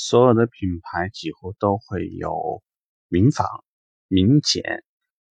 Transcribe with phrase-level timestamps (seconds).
[0.00, 2.62] 所有的品牌几乎都会有
[3.08, 3.64] 民访、
[4.06, 4.84] 民检、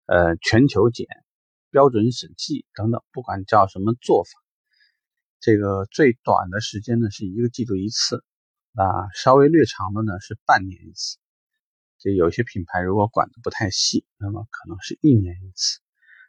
[0.04, 1.06] 呃全球检、
[1.70, 4.30] 标准审计等等，不管叫什么做法，
[5.40, 8.22] 这个最短的时间呢是一个季度一次，
[8.72, 11.16] 那稍微略长的呢是半年一次。
[11.98, 15.80] 这有些品牌如果管的不太细，那么可能是一年一次。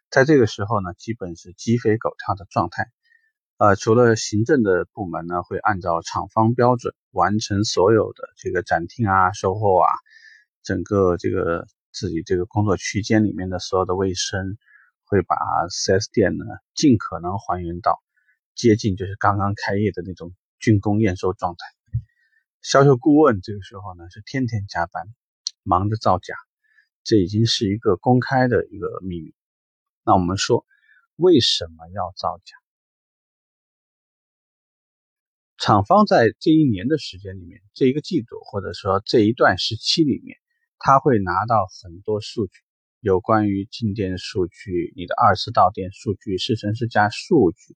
[0.09, 2.89] 在这个时候呢，基本是鸡飞狗跳的状态。
[3.59, 9.91] 呃，除了行政的部门呢，会按照厂方标准完成所有的这个展厅啊、售后啊，
[10.63, 14.57] 整个这个自己这个工作区间里面的所有的卫生，
[15.03, 15.35] 会把
[15.67, 18.01] 4S 店呢尽可能还原到
[18.55, 21.57] 接近就是刚刚开业的那种竣工验收状态。
[22.61, 25.03] 销售顾问这个时候呢是天天加班，
[25.63, 26.33] 忙着造假，
[27.03, 29.33] 这已经是一个公开的一个秘密。
[30.05, 30.65] 那我们说，
[31.17, 32.55] 为什么要造假？
[35.59, 40.37] 厂方在这一年的时间里面，这一个季度或者说这一段时期里面，
[40.77, 42.53] 他会拿到很多数据，
[43.01, 47.75] 有关于进店数据、你的二次到店数据、试乘试驾数据、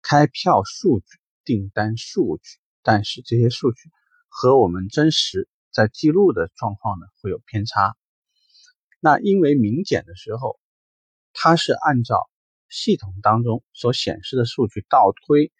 [0.00, 1.06] 开票数据、
[1.44, 2.58] 订单数据。
[2.82, 3.90] 但是这些数据
[4.28, 7.94] 和我们真实在记录的状况呢，会有偏差。
[9.00, 10.58] 那因为明检的时候，
[11.34, 12.30] 它是按照
[12.70, 15.52] 系统当中所显示的数据倒推。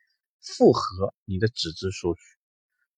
[0.47, 2.21] 复合你的纸质数据，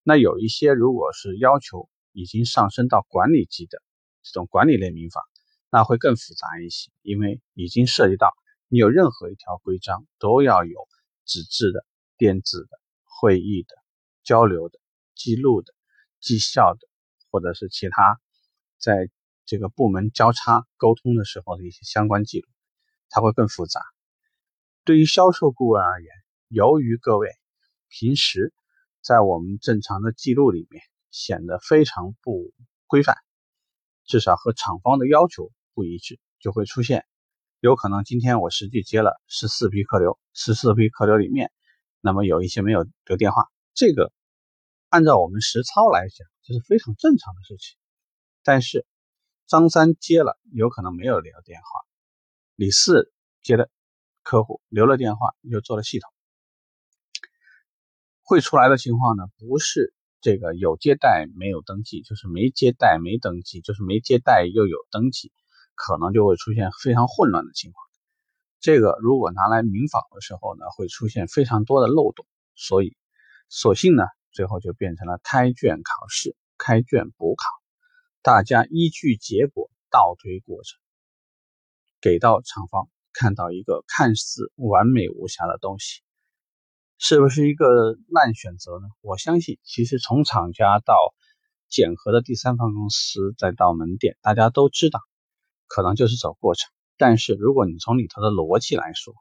[0.02, 3.82] 那有一些如果是要求已经上升到管理级的
[4.22, 5.22] 这种管理类民法，
[5.70, 8.34] 那会更复杂一些，因为已经涉及到
[8.68, 10.86] 你有任何一条规章都要有
[11.24, 11.84] 纸质的、
[12.18, 13.74] 电子的、会议的、
[14.22, 14.78] 交流的、
[15.14, 15.72] 记录的、
[16.20, 16.86] 绩效的，
[17.30, 18.20] 或者是其他
[18.78, 19.10] 在
[19.46, 22.48] 这个部门交叉沟通的时候的一些相关记录，
[23.08, 23.80] 它会更复杂。
[24.84, 26.10] 对于销售顾问而言，
[26.48, 27.30] 由于各位
[27.88, 28.54] 平时
[29.02, 32.54] 在我们正常的记录里面显得非常不
[32.86, 33.16] 规范，
[34.06, 37.04] 至少和厂方的要求不一致，就会出现
[37.60, 41.52] 有可能今天我实际接了十四批客流，十四批客流里面，
[42.00, 44.10] 那么有一些没有留电话，这个
[44.88, 47.76] 按照我们实操来讲，这是非常正常的事情。
[48.42, 48.86] 但是
[49.46, 51.66] 张三接了，有可能没有留电话；
[52.54, 53.68] 李四接了
[54.22, 56.10] 客户留了电话，又做了系统。
[58.28, 65.32] 会出来的情况呢，不是这个有接待没有登记，就是没接待没登记，就是没接待又有登记，
[65.74, 67.82] 可能就会出现非常混乱的情况。
[68.60, 72.98] 这个如果拿来民访的时候呢，会出现非常多的漏洞，所以
[73.48, 77.46] 索性呢，最后就变成了开卷考试，开卷补考，
[78.20, 80.78] 大家依据结果倒推过程，
[82.02, 86.02] 给到厂方看到一个看似完美无瑕的东西。
[87.00, 88.88] 是不是一个烂选择呢？
[89.02, 90.96] 我相信，其实从厂家到
[91.68, 95.00] 检核的第三方公司，再到门店，大家都知道，
[95.68, 96.68] 可能就是走过程。
[96.96, 99.14] 但是，如果你从里头的逻辑来说，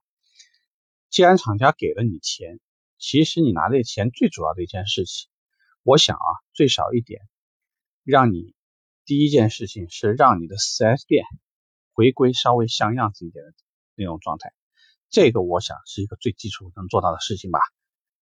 [1.12, 2.60] 既然厂家给了你钱，
[2.98, 5.30] 其实你拿这钱最主要的一件事情，
[5.84, 7.22] 我想啊，最少一点，
[8.04, 8.56] 让你
[9.06, 11.24] 第一件事情是让你的 4S 店
[11.94, 13.54] 回归稍微像样子一点的
[13.94, 14.52] 那种状态。
[15.10, 17.60] 这个我想是一个最基础能做到的事情吧。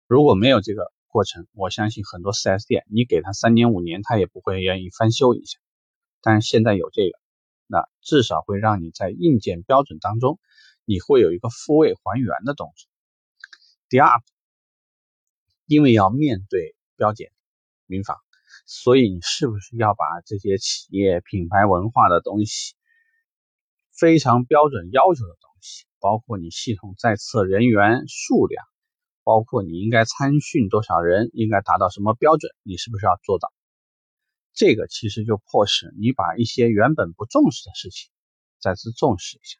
[0.08, 5.58] 如果没有这个过程，我相信很多 4S 店，你给他三年五年，他也不会愿意翻修一下。
[6.22, 7.18] 但是现在有这个，
[7.66, 10.40] 那至少会让你在硬件标准当中，
[10.86, 12.88] 你会有一个复位还原的动作。
[13.90, 14.22] 第二，
[15.66, 17.32] 因为要面对标检、
[17.88, 18.22] 民法，
[18.68, 22.76] 所以你是不是要把这些企业品牌文化的东西，
[23.92, 25.86] 非常标准要求的东西？
[26.00, 28.66] 包括你系统在册人员数量，
[29.24, 33.52] 包括你应该参训多少人，应该达到什么标准，你是不是要做到？
[34.54, 38.10] 这个其实就迫使你把一些原本不重视的事情
[38.60, 39.58] 再次重视一下。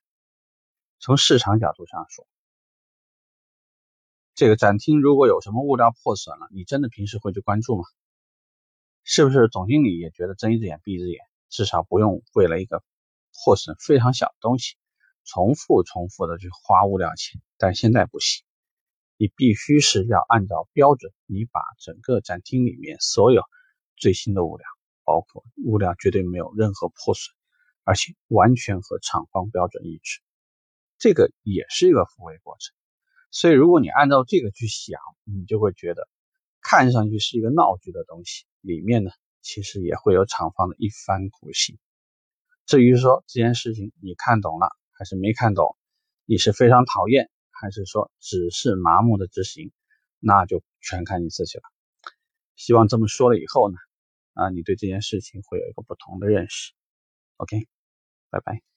[1.00, 2.28] 从市场角度上说，
[4.36, 7.84] 这个展厅如果有什么物料破损了，你真的平时会去关注吗？
[9.04, 11.20] 是不是总经理也觉得睁一只眼闭一只眼，
[11.50, 12.84] 至少不用为了一个
[13.46, 14.76] 破损非常小的东西？
[15.32, 18.44] 重复重复的去花物料钱，但现在不行，
[19.16, 23.44] 你必须是要按照标准，你把整个展厅里面所有
[23.96, 24.66] 最新的物料，
[25.04, 27.32] 包括物料绝对没有任何破损，
[27.84, 30.20] 而且完全和厂方标准一致，
[30.98, 32.74] 这个也是一个复位过程。
[33.30, 36.10] 所以如果你按照这个去想，你就会觉得
[36.60, 39.12] 看上去是一个闹剧的东西，里面呢
[39.44, 41.78] 其实也会有厂方的一番苦心。
[42.66, 44.79] 至于说这件事情你看懂了。
[45.00, 45.78] 还是没看懂，
[46.26, 49.72] 你是非常讨厌，还是说只是麻木的执行，
[50.20, 51.64] 那就全看你自己了。
[52.58, 53.78] 希望这么说了以后呢，
[54.34, 56.74] 啊，你对这件事情会有一个不同的认识。
[57.38, 57.66] OK，
[58.30, 58.69] 拜拜。